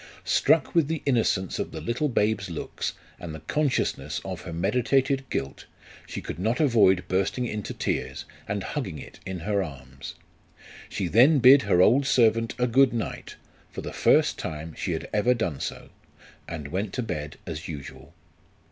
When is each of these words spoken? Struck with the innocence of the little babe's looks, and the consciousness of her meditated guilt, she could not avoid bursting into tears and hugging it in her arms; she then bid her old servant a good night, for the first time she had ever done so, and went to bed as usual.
Struck 0.25 0.73
with 0.73 0.87
the 0.87 1.03
innocence 1.05 1.59
of 1.59 1.69
the 1.69 1.79
little 1.79 2.09
babe's 2.09 2.49
looks, 2.49 2.93
and 3.19 3.35
the 3.35 3.39
consciousness 3.41 4.19
of 4.25 4.41
her 4.41 4.51
meditated 4.51 5.29
guilt, 5.29 5.65
she 6.07 6.21
could 6.21 6.39
not 6.39 6.59
avoid 6.59 7.07
bursting 7.07 7.45
into 7.45 7.71
tears 7.71 8.25
and 8.47 8.63
hugging 8.63 8.97
it 8.97 9.19
in 9.27 9.41
her 9.41 9.61
arms; 9.61 10.15
she 10.89 11.07
then 11.07 11.37
bid 11.37 11.61
her 11.61 11.83
old 11.83 12.07
servant 12.07 12.55
a 12.57 12.65
good 12.65 12.93
night, 12.93 13.35
for 13.69 13.81
the 13.81 13.93
first 13.93 14.39
time 14.39 14.73
she 14.75 14.93
had 14.93 15.07
ever 15.13 15.35
done 15.35 15.59
so, 15.59 15.89
and 16.47 16.69
went 16.69 16.93
to 16.93 17.03
bed 17.03 17.37
as 17.45 17.67
usual. 17.67 18.15